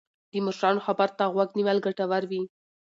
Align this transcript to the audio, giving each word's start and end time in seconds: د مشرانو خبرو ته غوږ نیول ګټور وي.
د 0.31 0.33
مشرانو 0.45 0.85
خبرو 0.87 1.15
ته 1.19 1.23
غوږ 1.33 1.49
نیول 1.57 1.77
ګټور 1.85 2.23
وي. 2.31 2.41